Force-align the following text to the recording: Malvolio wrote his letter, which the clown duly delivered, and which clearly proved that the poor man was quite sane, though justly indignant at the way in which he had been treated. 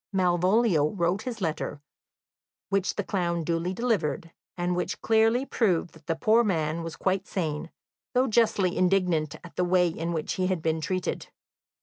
Malvolio 0.11 0.87
wrote 0.89 1.21
his 1.21 1.41
letter, 1.41 1.79
which 2.69 2.95
the 2.95 3.03
clown 3.03 3.43
duly 3.43 3.71
delivered, 3.71 4.31
and 4.57 4.75
which 4.75 4.99
clearly 5.03 5.45
proved 5.45 5.91
that 5.93 6.07
the 6.07 6.15
poor 6.15 6.43
man 6.43 6.81
was 6.81 6.95
quite 6.95 7.27
sane, 7.27 7.69
though 8.15 8.25
justly 8.25 8.75
indignant 8.75 9.35
at 9.43 9.55
the 9.57 9.63
way 9.63 9.87
in 9.87 10.11
which 10.11 10.33
he 10.33 10.47
had 10.47 10.63
been 10.63 10.81
treated. 10.81 11.27